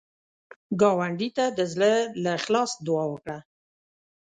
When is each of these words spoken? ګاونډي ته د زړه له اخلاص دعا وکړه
ګاونډي 0.79 1.29
ته 1.37 1.45
د 1.57 1.59
زړه 1.73 1.91
له 2.23 2.29
اخلاص 2.39 2.71
دعا 2.85 3.05
وکړه 3.09 3.37